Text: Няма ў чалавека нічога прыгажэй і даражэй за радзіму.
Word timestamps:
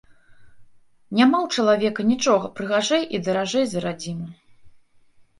Няма 1.17 1.37
ў 1.47 1.59
чалавека 1.59 2.05
нічога 2.11 2.49
прыгажэй 2.59 3.03
і 3.17 3.19
даражэй 3.27 3.65
за 3.75 3.83
радзіму. 3.85 4.27